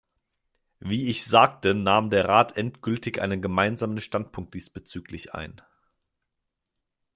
[0.79, 5.61] Wie ich sagte, nahm der Rat endgültig einen gemeinsamen Standpunkt diesbezüglich ein.